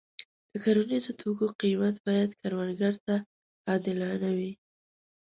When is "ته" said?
3.05-3.15